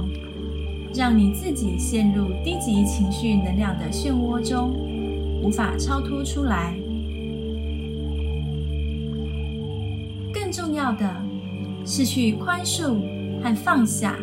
[0.93, 4.73] 让你自己陷入低级情绪能量的漩涡中，
[5.41, 6.75] 无法超脱出来。
[10.83, 11.09] 要的
[11.85, 12.99] 是去宽恕
[13.41, 14.17] 和放下。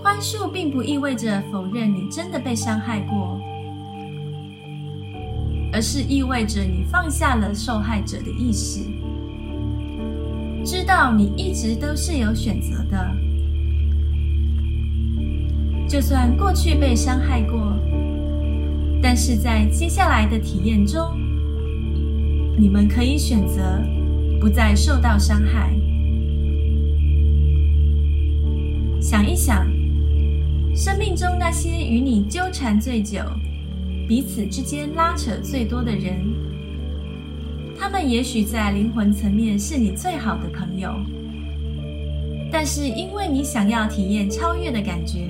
[0.00, 3.38] 宽恕并不意味着否认你真的被伤害过，
[5.74, 8.80] 而是意味着你放下了受害者的意识，
[10.64, 13.14] 知道你一直都是有选择的。
[15.86, 17.76] 就算过去被伤害过，
[19.02, 21.21] 但是在接下来的体验中，
[22.56, 23.82] 你们可以选择
[24.40, 25.72] 不再受到伤害。
[29.00, 29.70] 想一想。
[30.74, 33.20] 生命中那些与你纠缠最久、
[34.08, 36.24] 彼此之间拉扯最多的人，
[37.78, 40.94] 他们也许在灵魂层面是你最好的朋友，
[42.50, 45.28] 但是因为你想要体验超越的感觉，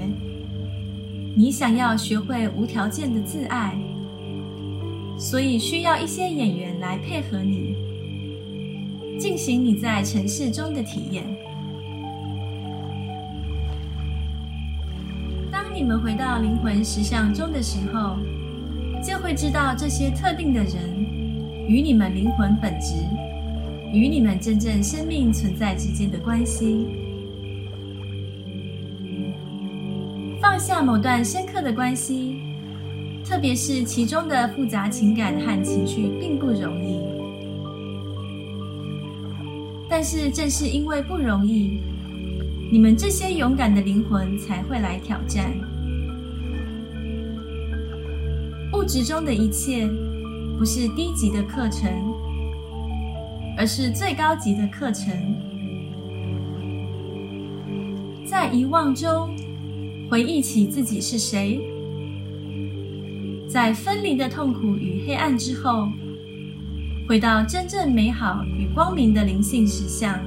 [1.34, 3.76] 你想要学会无条件的自爱，
[5.18, 7.76] 所以需要一些演员来配合你，
[9.18, 11.24] 进行你在城市中的体验。
[15.50, 18.16] 当你们回到灵魂实相中的时候，
[19.02, 20.72] 就会知道这些特定的人
[21.68, 22.94] 与你们灵魂本质、
[23.92, 26.86] 与你们真正生命存在之间的关系。
[30.40, 32.36] 放下某段深刻的关系，
[33.24, 37.00] 特别是其中的复杂情感和情绪，并不容易。
[39.88, 41.80] 但是正是因为不容易，
[42.70, 45.52] 你们这些勇敢的灵魂才会来挑战。
[48.72, 49.86] 物质中的一切，
[50.58, 51.90] 不是低级的课程，
[53.56, 55.12] 而是最高级的课程。
[58.26, 59.36] 在遗忘中，
[60.10, 61.60] 回忆起自己是谁；
[63.52, 65.86] 在分离的痛苦与黑暗之后，
[67.06, 70.18] 回到真正美好与光明的灵性实相。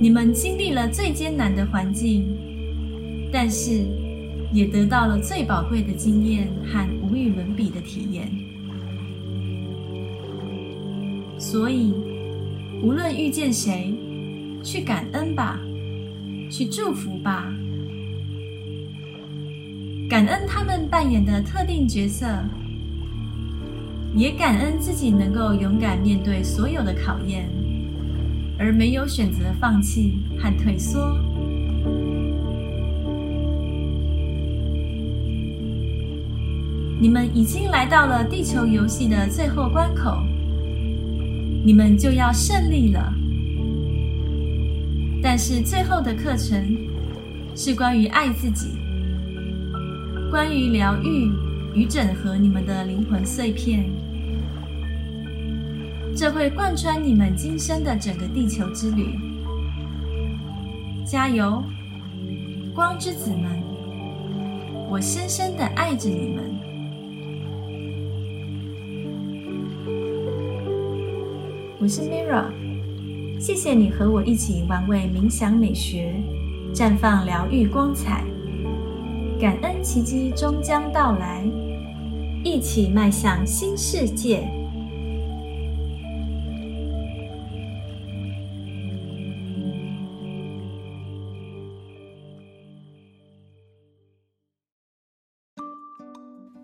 [0.00, 2.24] 你们经历了最艰难的环境，
[3.32, 3.84] 但是。
[4.54, 8.30] 也得到了最宝贵的经验和无与伦比的体验。
[11.38, 11.94] 所以，
[12.82, 13.94] 无论遇见谁，
[14.62, 15.58] 去感恩吧，
[16.50, 17.50] 去祝福吧，
[20.12, 22.26] 感恩他们扮演的特定角色，
[24.14, 27.48] 也感恩自己能够勇敢面对所有的考验，
[28.58, 31.16] 而没有选择放弃和退缩。
[37.00, 40.22] 你们已经来到了地球游戏的最后关口，
[41.64, 43.14] 你们就要胜利了。
[45.22, 46.76] 但是最后的课程
[47.56, 48.72] 是关于爱自己，
[50.32, 51.30] 关于疗愈
[51.74, 53.84] 与整合你们的灵魂碎片，
[56.16, 59.14] 这会贯穿你们今生的整个地球之旅。
[61.04, 61.62] 加油，
[62.74, 63.62] 光之子们！
[64.88, 66.44] 我深深的爱着你们。
[71.78, 72.46] 我是 Mira，
[73.38, 76.14] 谢谢你和我一起玩味冥想美学，
[76.72, 78.24] 绽放疗愈光彩，
[79.42, 81.44] 感恩奇迹终将到来，
[82.44, 84.48] 一起迈向新世界。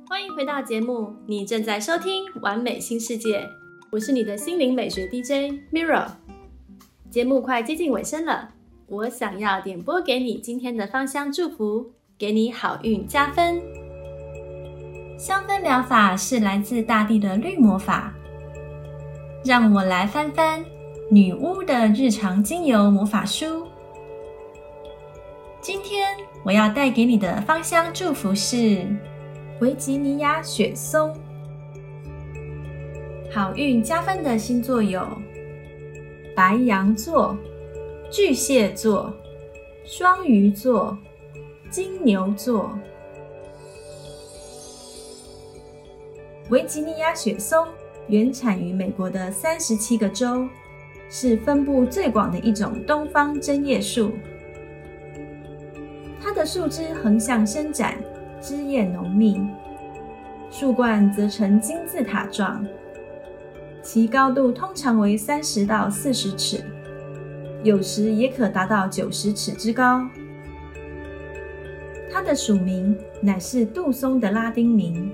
[0.08, 3.40] 欢迎回到节目，你正在收听《完美新世界》。
[3.90, 6.12] 我是你的心灵美学 DJ Mirror，
[7.10, 8.50] 节目快接近尾声了，
[8.86, 13.62] 我想要点播给你今天的芳香祝福，给你好运加分。
[15.16, 18.12] 香氛疗法是来自大地的绿魔法。
[19.44, 20.64] 让我来翻翻
[21.08, 23.64] 女巫的日常精油魔法书。
[25.60, 26.08] 今天
[26.42, 28.84] 我要带给你的芳香祝福是
[29.60, 31.16] 维吉尼亚雪松。
[33.30, 35.06] 好运加分的星座有
[36.34, 37.36] 白羊座、
[38.10, 39.14] 巨蟹座、
[39.84, 40.98] 双鱼座、
[41.70, 42.76] 金牛座。
[46.48, 47.66] 维吉尼亚雪松
[48.06, 50.48] 原产于美国的三十七个州，
[51.10, 54.12] 是分布最广的一种东方针叶树。
[56.20, 57.98] 它的树枝横向伸展，
[58.40, 59.38] 枝叶浓密，
[60.50, 62.66] 树冠则呈金字塔状。
[63.82, 66.64] 其高度通常为三十到四十尺，
[67.62, 70.08] 有时也可达到九十尺之高。
[72.18, 75.08] 它的属名乃是杜松的拉丁名。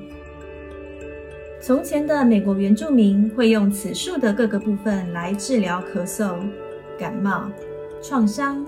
[1.61, 6.35] 从前的美国原住民会用此树的各个部分来治疗咳嗽、
[6.99, 7.51] 感冒、
[8.03, 8.65] 创伤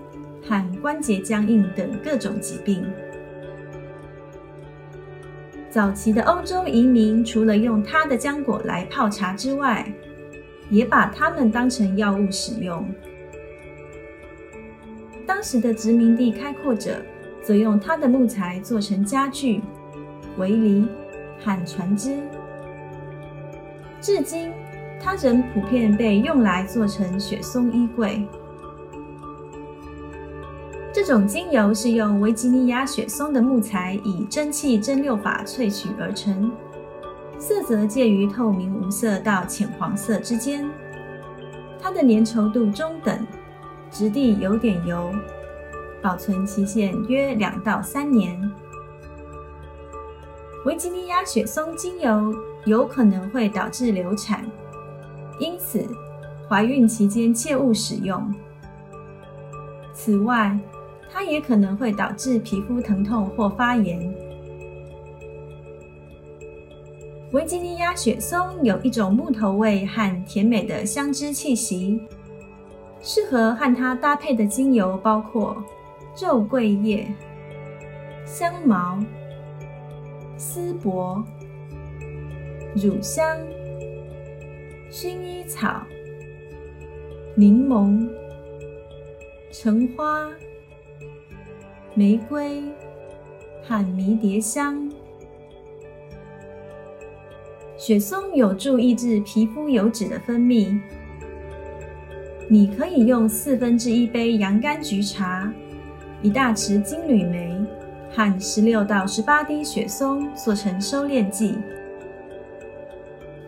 [0.47, 2.85] 和关节僵硬等各种疾病。
[5.71, 9.91] 早期的欧洲移民除了用它的浆果来泡茶之外，
[10.69, 12.87] 也把它们当成药物使用。
[15.27, 17.01] 当时的殖民地开拓者
[17.47, 19.63] 则用它的木材做成家具、
[20.37, 20.85] 围篱
[21.39, 22.19] 和船只。
[24.01, 24.51] 至今，
[25.01, 28.27] 它仍普遍被用来做成雪松衣柜。
[30.93, 36.51] 这种精油是用维吉尼亚雪松的木材以蒸汽蒸馏法萃取而成，
[37.39, 40.69] 色泽介于透明无色到浅黄色之间。
[41.81, 43.25] 它的粘稠度中等，
[43.89, 45.15] 质地有点油，
[46.07, 48.41] 保存期限约两到三年。
[50.65, 52.33] 维吉尼亚雪松精油
[52.65, 54.49] 有可能会导致流产，
[55.41, 55.85] 因此
[56.49, 58.33] 怀孕期间切勿使用。
[59.93, 60.57] 此外，
[61.11, 64.15] 它也可能会导致皮肤疼痛或发炎。
[67.33, 72.01] 维吉尼亚雪松有一种木头味和甜美的香脂气息，
[73.01, 75.57] 适合和它搭配的精油包括
[76.21, 77.07] 肉桂叶、
[78.25, 78.99] 香茅、
[80.39, 81.23] 丝柏、
[82.75, 83.39] 乳香、
[84.91, 85.87] 薰衣草、
[87.35, 88.09] 柠檬、
[89.53, 90.31] 橙花。
[91.99, 92.63] 玫瑰
[93.63, 94.93] 和迷迭香，
[97.79, 100.79] 雪松有助抑制皮肤油脂的分泌。
[102.51, 105.51] 你可以用四分之一杯洋甘菊茶、
[106.23, 107.55] 一大匙金缕梅
[108.11, 111.57] 和十六到十八滴雪松做成收敛剂，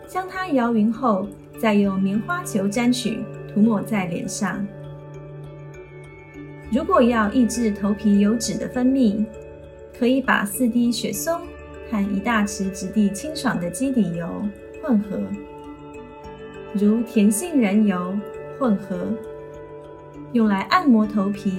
[0.07, 1.27] 将它摇匀后，
[1.59, 4.65] 再用棉花球沾取，涂抹在脸上。
[6.71, 9.25] 如果要抑制头皮油脂的分泌，
[9.97, 11.41] 可以把四滴雪松
[11.89, 14.27] 和一大匙质地清爽的基底油
[14.83, 15.19] 混合，
[16.73, 18.15] 如甜杏仁油
[18.59, 18.95] 混合，
[20.33, 21.51] 用来按摩头皮。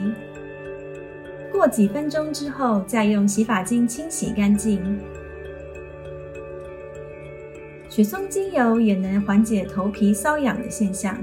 [1.50, 4.98] 过几分钟之后，再用洗发精清洗干净。
[7.88, 11.16] 雪松精油也能缓解头皮瘙痒的现象。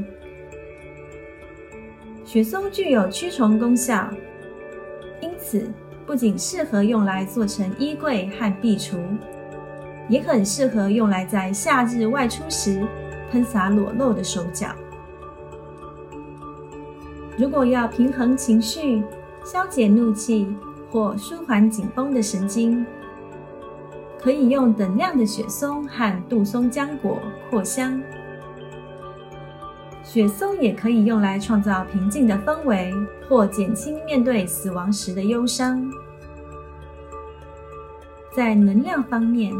[2.25, 4.09] 雪松具有驱虫功效，
[5.21, 5.71] 因此
[6.05, 8.97] 不仅适合用来做成衣柜和壁橱，
[10.09, 12.85] 也很适合用来在夏日外出时
[13.31, 14.75] 喷洒裸露的手脚。
[17.37, 19.03] 如果要平衡情绪、
[19.49, 20.45] 消解怒气
[20.91, 22.85] 或舒缓紧绷的神经，
[24.21, 27.17] 可以用等量的雪松和杜松浆果
[27.49, 28.01] 扩香。
[30.03, 32.93] 雪松也可以用来创造平静的氛围，
[33.29, 35.89] 或减轻面对死亡时的忧伤。
[38.35, 39.55] 在能量方面，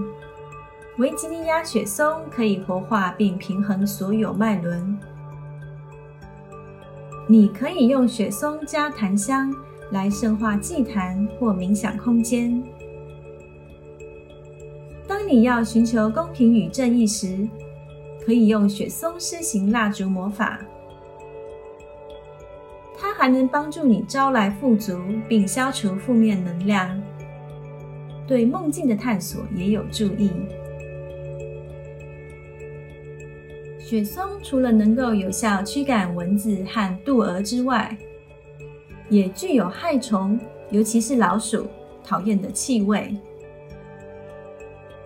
[0.97, 4.99] 维吉尼亚雪松可以活化并平衡所有脉轮。
[7.25, 9.53] 你可以用雪松加檀香
[9.91, 12.61] 来圣化祭坛或冥想空间。
[15.07, 17.47] 当你要寻求公平与正义时，
[18.25, 20.59] 可以用雪松施行蜡烛魔法，
[22.97, 27.01] 它还能帮助你招来富足，并消除负面能量。
[28.27, 30.29] 对梦境的探索也有助益。
[33.79, 37.97] 雪松除了能够有效驱赶蚊子和渡蛾之外，
[39.09, 40.39] 也具有害虫，
[40.69, 41.67] 尤其是老鼠
[42.03, 43.15] 讨厌的气味。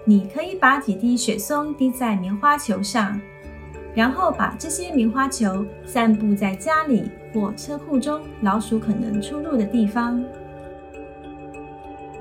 [0.04, 3.22] 你可以把几滴雪松滴在棉花球上，
[3.94, 10.24] 然后把这些棉花球散布在家里或车库中老鼠可能出入的地方。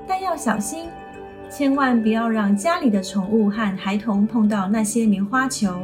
[0.07, 0.87] 但要小心，
[1.49, 5.75] 千万不要让家里的宠物和孩童碰到那些棉花球。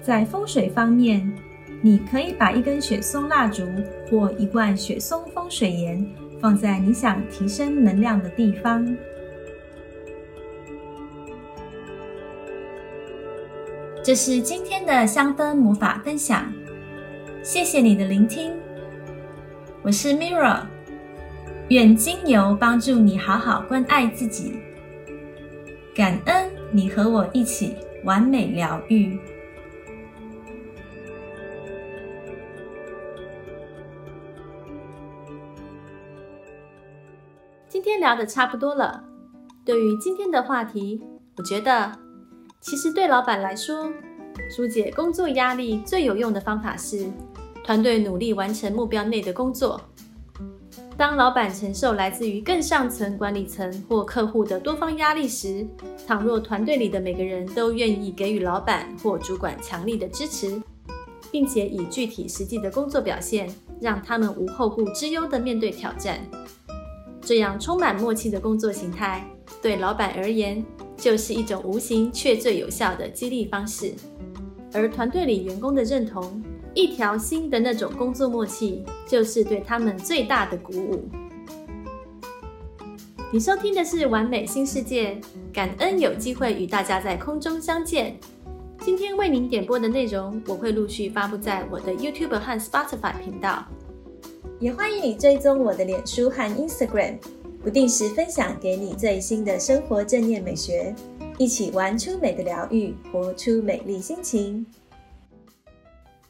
[0.00, 1.32] 在风水方面，
[1.84, 3.62] 你可以把一根雪松蜡烛
[4.08, 6.02] 或一罐雪松风水盐
[6.40, 8.96] 放在你想提升能量的地方。
[14.02, 16.50] 这是今天的香氛魔法分享，
[17.42, 18.54] 谢谢你的聆听。
[19.82, 20.60] 我是 Mirra，
[21.68, 24.54] 愿精油帮助你好好关爱自己，
[25.94, 27.74] 感恩你和我一起
[28.04, 29.18] 完美疗愈。
[37.94, 39.04] 天聊的差不多了，
[39.64, 41.00] 对于今天的话题，
[41.36, 41.92] 我觉得。
[42.60, 43.88] 其实对老板来说，
[44.50, 47.06] 疏解工作压力最有用的方法是
[47.62, 49.80] 团队努力完成目标内的工作。
[50.96, 55.64] 当老板承受来自于更上层管理层或客户的多方压力时，
[56.04, 60.60] 倘若团队里的每个人都愿意给予老板或主管强力的支持，
[61.30, 63.48] 并且以具体实际的工作表现
[63.80, 66.18] 让他们无后顾之忧地面对挑战，
[67.24, 69.24] 这样充满默契的工作形态，
[69.62, 70.64] 对老板而言。
[70.96, 73.92] 就是一种无形却最有效的激励方式，
[74.72, 76.40] 而团队里员工的认同，
[76.72, 81.08] 一条心的那种工作默契，就是对他们最大的鼓舞。
[83.32, 85.14] 你收听的是《完美新世界》，
[85.52, 88.16] 感恩有机会与大家在空中相见。
[88.80, 93.66] 今天为您点播的内容，我会陆续发布在我的 YouTube 和 Spotify 频道，
[94.60, 97.18] 也欢迎你追踪我的脸书和 Instagram。
[97.62, 100.94] 不定时分享给你最新的生活正念美学，
[101.38, 104.66] 一起玩出美的疗愈，活出美丽心情。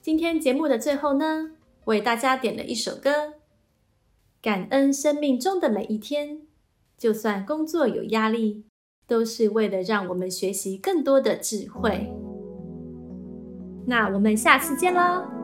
[0.00, 1.50] 今天节目的最后呢，
[1.86, 3.32] 为大家点了一首歌，
[4.40, 6.42] 感恩生命中的每一天，
[6.96, 8.64] 就算工作有压力，
[9.08, 12.12] 都是为了让我们学习更多的智慧。
[13.86, 15.43] 那我们下次见喽！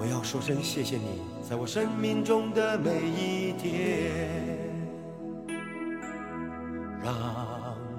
[0.00, 4.10] 我要说声谢谢你，在我生命中的每一天，
[7.04, 7.14] 让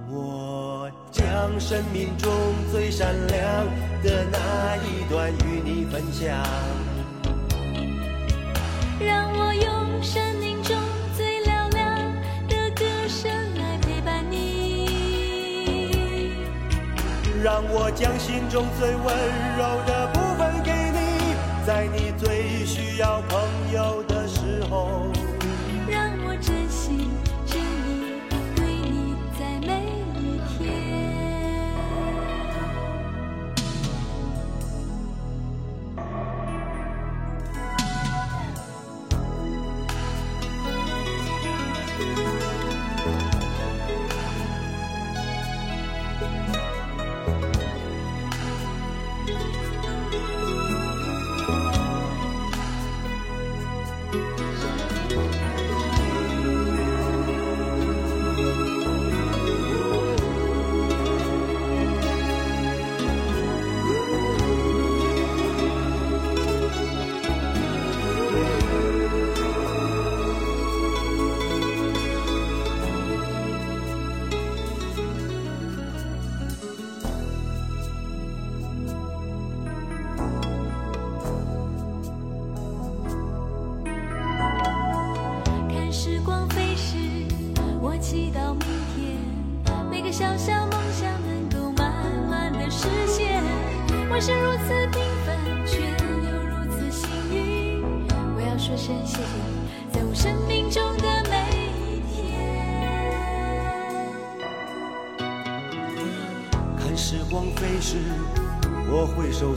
[0.10, 1.22] 我将
[1.60, 2.32] 生命中
[2.72, 3.68] 最闪亮
[4.02, 6.36] 的那一段与你分享，
[9.00, 10.76] 让我用生命中
[11.16, 12.00] 最嘹亮
[12.50, 14.88] 的歌声来陪伴你，
[17.44, 19.06] 让我将心中最温
[19.56, 20.31] 柔的部。
[21.66, 23.40] 在你最需要朋
[23.72, 25.11] 友的时候。